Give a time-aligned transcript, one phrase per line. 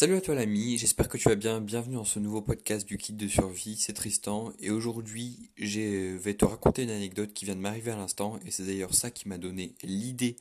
[0.00, 1.60] Salut à toi l'ami, j'espère que tu vas bien.
[1.60, 6.34] Bienvenue dans ce nouveau podcast du kit de survie, c'est Tristan et aujourd'hui je vais
[6.34, 9.26] te raconter une anecdote qui vient de m'arriver à l'instant et c'est d'ailleurs ça qui
[9.26, 10.36] m'a donné l'idée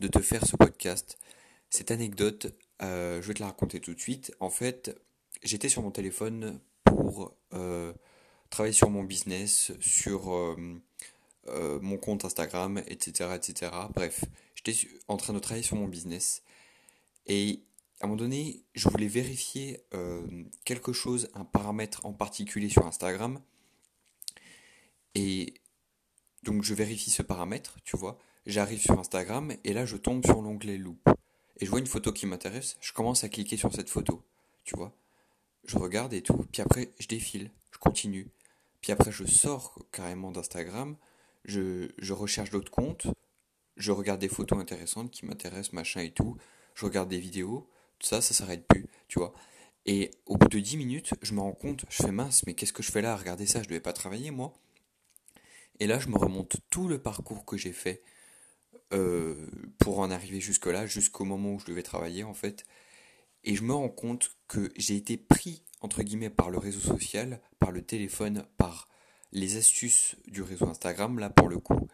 [0.00, 1.18] de te faire ce podcast.
[1.68, 4.34] Cette anecdote, euh, je vais te la raconter tout de suite.
[4.40, 4.98] En fait,
[5.42, 7.92] j'étais sur mon téléphone pour euh,
[8.48, 10.56] travailler sur mon business, sur euh,
[11.82, 13.72] mon compte Instagram, etc., etc.
[13.94, 14.24] Bref,
[14.54, 16.42] j'étais en train de travailler sur mon business
[17.26, 17.60] et
[18.02, 20.26] à un moment donné, je voulais vérifier euh,
[20.64, 23.40] quelque chose, un paramètre en particulier sur Instagram.
[25.14, 25.54] Et
[26.42, 28.18] donc je vérifie ce paramètre, tu vois.
[28.44, 31.08] J'arrive sur Instagram et là je tombe sur l'onglet loop.
[31.60, 34.24] Et je vois une photo qui m'intéresse, je commence à cliquer sur cette photo,
[34.64, 34.92] tu vois.
[35.64, 38.32] Je regarde et tout, puis après je défile, je continue.
[38.80, 40.96] Puis après je sors carrément d'Instagram,
[41.44, 43.06] je, je recherche d'autres comptes,
[43.76, 46.36] je regarde des photos intéressantes qui m'intéressent, machin et tout,
[46.74, 47.68] je regarde des vidéos,
[48.04, 49.32] ça, ça s'arrête plus, tu vois.
[49.86, 52.72] Et au bout de 10 minutes, je me rends compte, je fais mince, mais qu'est-ce
[52.72, 54.54] que je fais là Regardez ça, je devais pas travailler moi.
[55.80, 58.02] Et là, je me remonte tout le parcours que j'ai fait
[58.92, 62.64] euh, pour en arriver jusque-là, jusqu'au moment où je devais travailler en fait.
[63.42, 67.40] Et je me rends compte que j'ai été pris, entre guillemets, par le réseau social,
[67.58, 68.88] par le téléphone, par
[69.32, 71.88] les astuces du réseau Instagram, là pour le coup.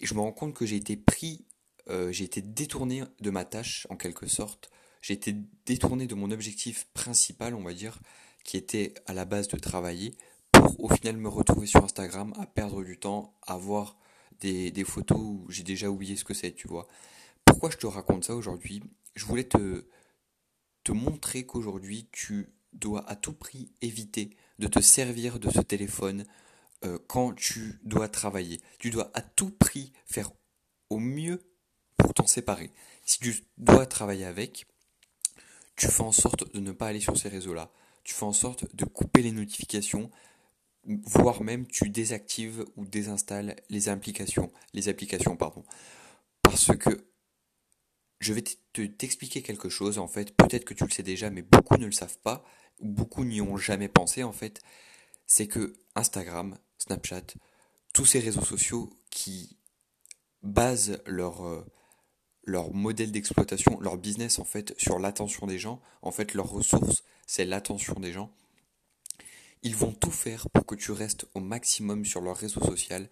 [0.00, 1.44] Et je me rends compte que j'ai été pris,
[1.88, 5.34] euh, j'ai été détourné de ma tâche en quelque sorte j'ai été
[5.66, 7.98] détourné de mon objectif principal, on va dire,
[8.44, 10.14] qui était à la base de travailler,
[10.52, 13.96] pour au final me retrouver sur Instagram à perdre du temps, à voir
[14.40, 16.86] des, photos où j'ai déjà oublié ce que c'est, tu vois.
[17.44, 18.82] Pourquoi je te raconte ça aujourd'hui?
[19.14, 19.86] Je voulais te,
[20.84, 26.24] te montrer qu'aujourd'hui tu dois à tout prix éviter de te servir de ce téléphone
[26.84, 28.60] euh, quand tu dois travailler.
[28.78, 30.30] Tu dois à tout prix faire
[30.88, 31.42] au mieux
[31.96, 32.70] pour t'en séparer.
[33.04, 34.66] Si tu dois travailler avec,
[35.80, 37.72] tu fais en sorte de ne pas aller sur ces réseaux-là.
[38.04, 40.10] Tu fais en sorte de couper les notifications,
[40.84, 45.64] voire même tu désactives ou désinstalles les applications, les applications pardon.
[46.42, 47.06] Parce que
[48.18, 51.78] je vais t'expliquer quelque chose en fait, peut-être que tu le sais déjà mais beaucoup
[51.78, 52.44] ne le savent pas,
[52.82, 54.60] beaucoup n'y ont jamais pensé en fait,
[55.26, 57.22] c'est que Instagram, Snapchat,
[57.94, 59.56] tous ces réseaux sociaux qui
[60.42, 61.64] basent leur euh,
[62.44, 67.04] leur modèle d'exploitation, leur business en fait sur l'attention des gens, en fait leur ressource
[67.26, 68.32] c'est l'attention des gens.
[69.62, 73.08] Ils vont tout faire pour que tu restes au maximum sur leur réseau social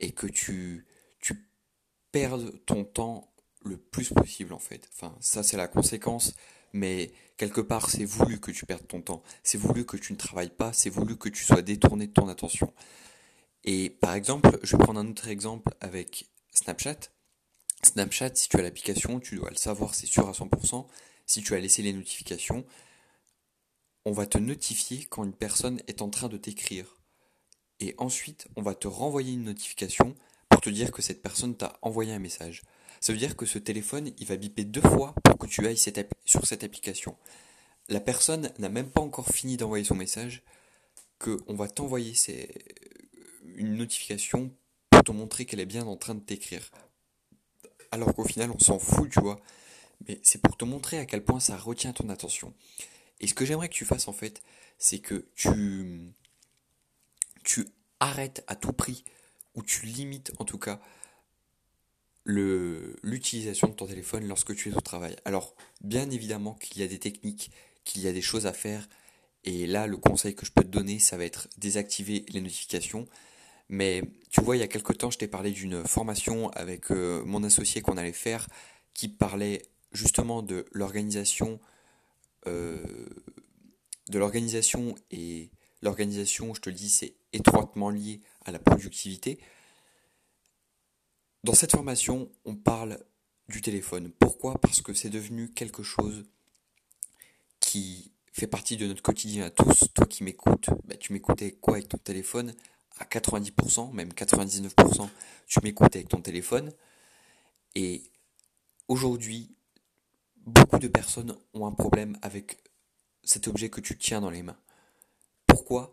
[0.00, 0.86] et que tu,
[1.20, 1.48] tu
[2.12, 3.32] perdes ton temps
[3.64, 4.88] le plus possible en fait.
[4.94, 6.34] Enfin ça c'est la conséquence
[6.72, 10.18] mais quelque part c'est voulu que tu perdes ton temps, c'est voulu que tu ne
[10.18, 12.72] travailles pas, c'est voulu que tu sois détourné de ton attention.
[13.64, 16.98] Et par exemple, je vais prendre un autre exemple avec Snapchat.
[17.84, 20.86] Snapchat, si tu as l'application, tu dois le savoir, c'est sûr à 100%.
[21.26, 22.64] Si tu as laissé les notifications,
[24.04, 27.00] on va te notifier quand une personne est en train de t'écrire.
[27.80, 30.14] Et ensuite, on va te renvoyer une notification
[30.48, 32.62] pour te dire que cette personne t'a envoyé un message.
[33.00, 35.76] Ça veut dire que ce téléphone, il va biper deux fois pour que tu ailles
[36.24, 37.16] sur cette application.
[37.88, 40.44] La personne n'a même pas encore fini d'envoyer son message,
[41.18, 42.14] qu'on va t'envoyer
[43.56, 44.54] une notification
[44.90, 46.70] pour te montrer qu'elle est bien en train de t'écrire
[47.92, 49.40] alors qu'au final on s'en fout, tu vois.
[50.08, 52.52] Mais c'est pour te montrer à quel point ça retient ton attention.
[53.20, 54.42] Et ce que j'aimerais que tu fasses en fait,
[54.78, 56.12] c'est que tu,
[58.00, 59.04] arrêtes à tout prix,
[59.54, 60.80] ou tu limites en tout cas,
[62.24, 65.14] l'utilisation de ton téléphone lorsque tu es au travail.
[65.24, 67.52] Alors, bien évidemment qu'il y a des techniques,
[67.84, 68.88] qu'il y a des choses à faire,
[69.44, 73.06] et là, le conseil que je peux te donner, ça va être désactiver les notifications,
[73.72, 77.24] mais tu vois, il y a quelque temps, je t'ai parlé d'une formation avec euh,
[77.24, 78.46] mon associé qu'on allait faire
[78.92, 79.62] qui parlait
[79.92, 81.58] justement de l'organisation
[82.46, 82.84] euh,
[84.10, 85.50] de l'organisation et
[85.80, 89.38] l'organisation, je te le dis, c'est étroitement lié à la productivité.
[91.42, 93.02] Dans cette formation, on parle
[93.48, 94.12] du téléphone.
[94.18, 94.60] Pourquoi?
[94.60, 96.26] Parce que c'est devenu quelque chose
[97.58, 99.88] qui fait partie de notre quotidien à tous.
[99.94, 102.54] Toi qui m'écoutes, bah, tu m'écoutais quoi avec ton téléphone?
[102.98, 105.08] À 90%, même 99%,
[105.46, 106.72] tu m'écoutes avec ton téléphone.
[107.74, 108.02] Et
[108.88, 109.54] aujourd'hui,
[110.36, 112.58] beaucoup de personnes ont un problème avec
[113.24, 114.58] cet objet que tu tiens dans les mains.
[115.46, 115.92] Pourquoi?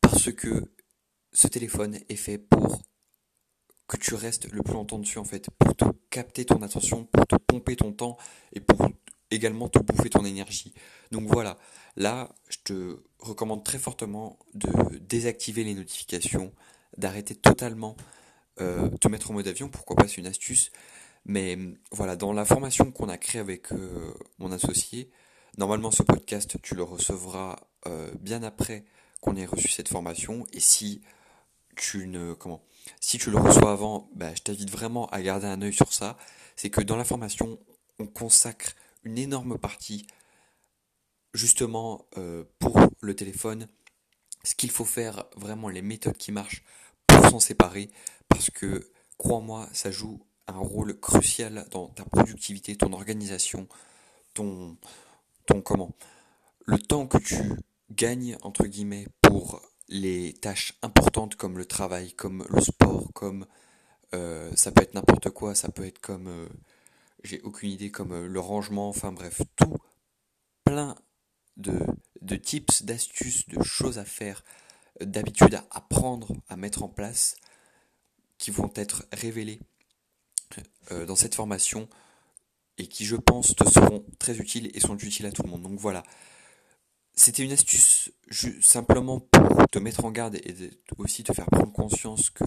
[0.00, 0.70] Parce que
[1.32, 2.82] ce téléphone est fait pour
[3.88, 7.26] que tu restes le plus longtemps dessus en fait, pour te capter ton attention, pour
[7.26, 8.16] te pomper ton temps
[8.52, 8.88] et pour
[9.32, 10.74] également te bouffer ton énergie.
[11.10, 11.58] Donc voilà,
[11.96, 16.52] là, je te recommande très fortement de désactiver les notifications,
[16.96, 17.96] d'arrêter totalement
[18.60, 20.70] euh, te mettre en mode avion, pourquoi pas, c'est une astuce.
[21.24, 21.58] Mais
[21.90, 25.10] voilà, dans la formation qu'on a créée avec euh, mon associé,
[25.58, 27.56] Normalement, ce podcast, tu le recevras
[27.86, 28.84] euh, bien après
[29.20, 30.46] qu'on ait reçu cette formation.
[30.52, 31.02] Et si
[31.76, 32.62] tu ne comment
[33.00, 36.16] si tu le reçois avant, bah, je t'invite vraiment à garder un œil sur ça.
[36.56, 37.58] C'est que dans la formation,
[37.98, 40.06] on consacre une énorme partie
[41.34, 43.68] justement euh, pour le téléphone,
[44.44, 46.62] ce qu'il faut faire, vraiment les méthodes qui marchent
[47.06, 47.90] pour s'en séparer,
[48.28, 53.68] parce que crois-moi, ça joue un rôle crucial dans ta productivité, ton organisation,
[54.34, 54.76] ton,
[55.46, 55.94] ton comment,
[56.66, 57.40] le temps que tu
[57.90, 63.46] gagnes entre guillemets pour les tâches importantes comme le travail, comme le sport, comme
[64.14, 66.48] euh, ça peut être n'importe quoi, ça peut être comme euh,
[67.22, 69.76] j'ai aucune idée comme euh, le rangement, enfin bref, tout
[70.64, 70.96] plein
[71.56, 71.78] de,
[72.20, 74.44] de tips, d'astuces, de choses à faire,
[75.00, 77.36] d'habitudes à apprendre, à mettre en place,
[78.38, 79.60] qui vont être révélées
[80.90, 81.88] dans cette formation
[82.78, 85.62] et qui, je pense, te seront très utiles et sont utiles à tout le monde.
[85.62, 86.02] Donc voilà,
[87.14, 88.10] c'était une astuce
[88.60, 90.54] simplement pour te mettre en garde et
[90.98, 92.44] aussi te faire prendre conscience que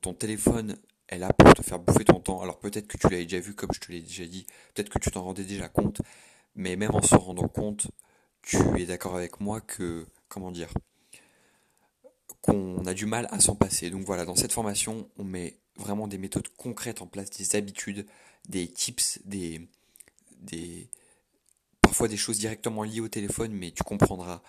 [0.00, 0.76] ton téléphone
[1.12, 2.42] est là pour te faire bouffer ton temps.
[2.42, 4.98] Alors peut-être que tu l'avais déjà vu comme je te l'ai déjà dit, peut-être que
[4.98, 6.02] tu t'en rendais déjà compte,
[6.54, 7.88] mais même en s'en rendant compte,
[8.42, 10.72] tu es d'accord avec moi que, comment dire,
[12.40, 13.90] qu'on a du mal à s'en passer.
[13.90, 18.06] Donc voilà, dans cette formation, on met vraiment des méthodes concrètes en place, des habitudes,
[18.48, 19.68] des tips, des,
[20.40, 20.88] des,
[21.80, 24.42] parfois des choses directement liées au téléphone, mais tu comprendras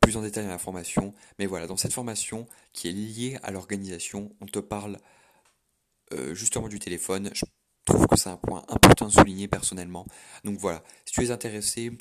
[0.00, 1.14] plus en détail dans la formation.
[1.38, 4.98] Mais voilà, dans cette formation qui est liée à l'organisation, on te parle
[6.12, 7.30] euh, justement du téléphone.
[7.32, 7.44] Je
[7.86, 10.06] trouve que c'est un point important de souligner personnellement.
[10.44, 11.92] Donc voilà, si tu es intéressé,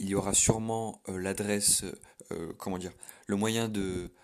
[0.00, 1.84] il y aura sûrement euh, l'adresse,
[2.32, 2.92] euh, comment dire,
[3.26, 3.70] le moyen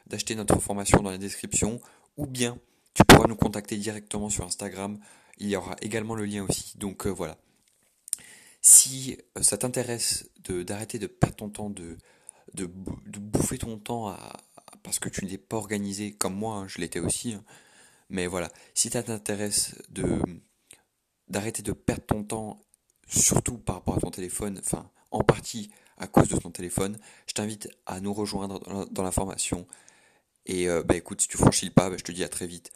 [0.07, 1.81] d'acheter notre formation dans la description,
[2.17, 2.59] ou bien
[2.95, 4.99] tu pourras nous contacter directement sur Instagram.
[5.39, 6.77] Il y aura également le lien aussi.
[6.79, 7.39] Donc voilà.
[8.61, 11.99] Si ça t'intéresse d'arrêter de, perdre ton temps, de,
[12.55, 14.17] de, bouffer ton temps
[14.83, 17.45] parce que tu n'es pas organisé comme moi, hein, je l'étais aussi, hein.
[18.09, 20.21] Mais voilà, si ça t'intéresse de
[21.29, 22.61] d'arrêter de perdre ton temps,
[23.09, 27.35] surtout par rapport à ton téléphone, enfin en partie à cause de ton téléphone, je
[27.35, 28.61] t'invite à nous rejoindre
[28.91, 29.67] dans la, formation.
[30.47, 32.47] Et euh, bah écoute, si tu franchis le pas, bah, je te dis à très
[32.47, 32.73] vite.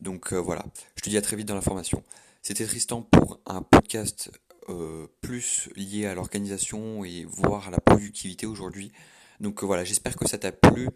[0.00, 0.64] Donc euh, voilà,
[0.96, 2.02] je te dis à très vite dans la formation.
[2.42, 4.30] C'était Tristan pour un podcast
[4.68, 8.92] euh, plus lié à l'organisation et voire à la productivité aujourd'hui.
[9.40, 10.88] Donc voilà, j'espère que ça t'a plu.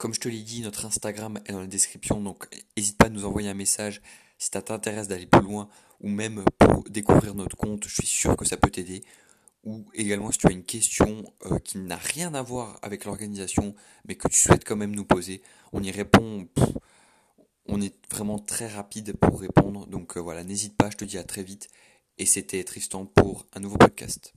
[0.00, 3.08] Comme je te l'ai dit, notre Instagram est dans la description, donc n'hésite pas à
[3.10, 4.00] nous envoyer un message
[4.38, 5.68] si ça t'intéresse d'aller plus loin
[6.00, 9.04] ou même pour découvrir notre compte, je suis sûr que ça peut t'aider.
[9.62, 13.74] Ou également si tu as une question euh, qui n'a rien à voir avec l'organisation,
[14.08, 15.42] mais que tu souhaites quand même nous poser,
[15.74, 16.48] on y répond.
[17.66, 21.24] on est vraiment très rapide pour répondre, donc voilà, n'hésite pas, je te dis à
[21.24, 21.68] très vite
[22.16, 24.32] et c'était Tristan pour un nouveau podcast.